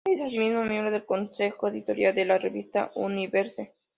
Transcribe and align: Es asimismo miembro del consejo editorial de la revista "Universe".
Es 0.09 0.19
asimismo 0.19 0.63
miembro 0.63 0.89
del 0.89 1.05
consejo 1.05 1.67
editorial 1.67 2.15
de 2.15 2.25
la 2.25 2.39
revista 2.39 2.91
"Universe". 2.95 3.75